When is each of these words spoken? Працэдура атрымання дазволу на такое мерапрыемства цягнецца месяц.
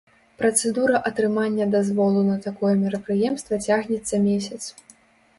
Працэдура 0.41 1.01
атрымання 1.09 1.67
дазволу 1.75 2.23
на 2.29 2.37
такое 2.45 2.71
мерапрыемства 2.83 3.59
цягнецца 3.67 4.15
месяц. 4.25 4.61